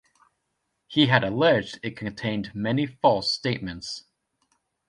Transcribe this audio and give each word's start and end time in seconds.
He 0.87 1.05
had 1.05 1.23
alleged 1.23 1.79
it 1.83 1.95
contained 1.95 2.55
many 2.55 2.87
false 2.87 3.31
statements. 3.31 4.05